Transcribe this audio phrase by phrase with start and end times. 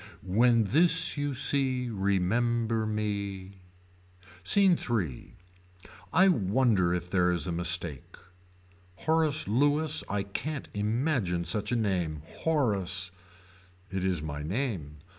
[0.25, 3.59] When this you see remember me.
[4.43, 5.35] SCENE III.
[6.11, 8.17] I wonder if there is a mistake.
[8.95, 12.23] Horace Lewis I can't imagine such a name.
[12.39, 13.11] Horace.
[13.91, 14.97] It is my name.